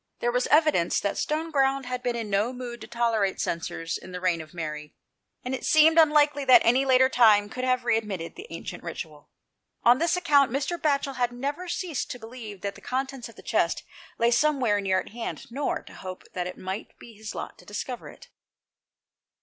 There 0.19 0.31
was 0.31 0.47
evidence 0.47 0.99
that 0.99 1.13
Stoneground 1.15 1.83
148 1.83 1.83
THE 1.83 1.87
PLACE 1.87 1.93
OE 1.93 1.93
SAEETY. 1.93 1.93
had 1.93 2.03
been 2.03 2.15
in 2.15 2.29
no 2.31 2.53
mood 2.53 2.81
to 2.81 2.87
tolerate 2.87 3.39
censers 3.39 3.97
in 3.99 4.11
the 4.11 4.19
reign 4.19 4.41
of 4.41 4.51
Mary, 4.51 4.95
and 5.45 5.53
it 5.53 5.63
seemed 5.63 5.99
unlikely 5.99 6.43
that 6.43 6.63
any 6.65 6.85
later 6.85 7.07
time 7.07 7.49
could 7.49 7.63
have 7.63 7.85
re 7.85 7.95
admitted 7.95 8.33
the 8.35 8.47
ancient 8.49 8.81
ritual. 8.81 9.29
On 9.83 9.99
this 9.99 10.17
account, 10.17 10.49
Mr. 10.51 10.79
Batchel 10.81 11.17
had 11.17 11.31
never 11.31 11.67
ceased 11.67 12.09
to 12.09 12.17
believe 12.19 12.61
that 12.61 12.73
the 12.73 12.81
contents 12.81 13.29
of 13.29 13.35
the 13.35 13.43
chest 13.43 13.83
lay 14.17 14.31
somewhere 14.31 14.81
near 14.81 14.99
at 14.99 15.09
hand, 15.09 15.45
nor 15.51 15.83
to 15.83 15.93
hope 15.93 16.23
that 16.33 16.47
it 16.47 16.57
might 16.57 16.97
be 16.97 17.13
his 17.13 17.35
lot 17.35 17.59
to 17.59 17.63
discover 17.65 18.09
it. 18.09 18.29